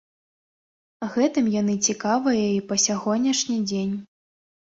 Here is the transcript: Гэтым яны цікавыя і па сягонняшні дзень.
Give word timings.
Гэтым 1.17 1.45
яны 1.57 1.75
цікавыя 1.91 2.47
і 2.53 2.57
па 2.71 2.75
сягонняшні 2.87 3.57
дзень. 3.69 3.93